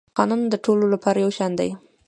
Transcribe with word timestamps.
قانون 0.17 0.41
د 0.51 0.55
ټولو 0.65 0.85
لپاره 0.93 1.17
یو 1.23 1.31
شان 1.37 1.51
دی 1.59 1.69